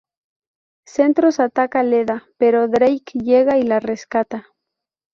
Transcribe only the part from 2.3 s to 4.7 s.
pero Drake llega y la rescata.